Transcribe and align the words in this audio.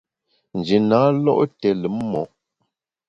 Nji 0.57 0.77
na 0.89 0.99
lo’ 1.23 1.33
té 1.59 1.69
lùm 1.81 1.95
mo’. 2.11 2.21